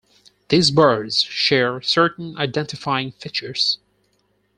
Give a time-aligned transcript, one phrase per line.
[0.49, 3.77] These birds share certain identifying features.